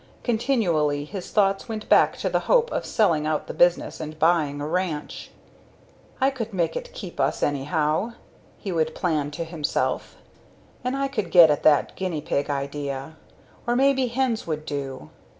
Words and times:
Continually 0.23 1.05
his 1.05 1.29
thoughts 1.29 1.69
went 1.69 1.87
back 1.87 2.17
to 2.17 2.27
the 2.27 2.39
hope 2.49 2.71
of 2.71 2.87
selling 2.87 3.27
out 3.27 3.45
the 3.45 3.53
business 3.53 3.99
and 3.99 4.17
buying 4.17 4.59
a 4.59 4.65
ranch. 4.65 5.29
"I 6.19 6.31
could 6.31 6.55
make 6.55 6.75
it 6.75 6.91
keep 6.91 7.19
us, 7.19 7.43
anyhow," 7.43 8.13
he 8.57 8.71
would 8.71 8.95
plan 8.95 9.29
to 9.29 9.43
himself; 9.43 10.15
"and 10.83 10.97
I 10.97 11.07
could 11.07 11.29
get 11.29 11.51
at 11.51 11.61
that 11.61 11.95
guinea 11.95 12.21
pig 12.21 12.49
idea. 12.49 13.15
Or 13.67 13.75
maybe 13.75 14.07
hens 14.07 14.47
would 14.47 14.65
do." 14.65 15.11